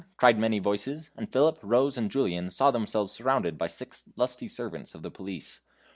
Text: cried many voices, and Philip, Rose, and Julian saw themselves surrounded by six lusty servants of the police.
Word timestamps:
cried 0.17 0.39
many 0.39 0.57
voices, 0.57 1.11
and 1.15 1.31
Philip, 1.31 1.59
Rose, 1.61 1.95
and 1.95 2.09
Julian 2.09 2.49
saw 2.49 2.71
themselves 2.71 3.13
surrounded 3.13 3.55
by 3.55 3.67
six 3.67 4.05
lusty 4.15 4.47
servants 4.47 4.95
of 4.95 5.03
the 5.03 5.11
police. 5.11 5.59